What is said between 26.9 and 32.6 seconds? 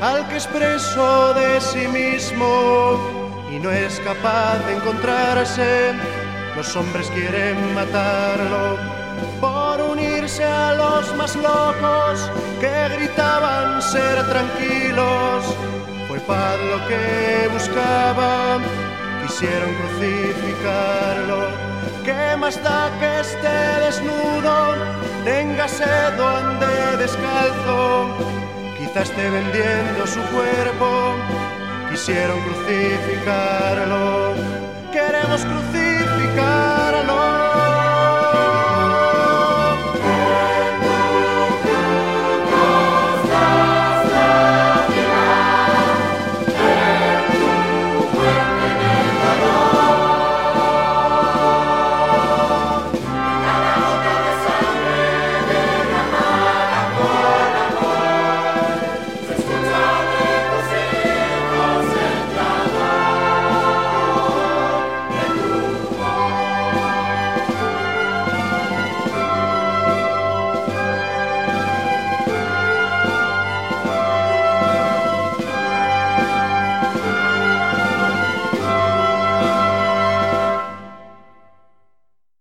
descalzo? Esté vendiendo su cuerpo, quisieron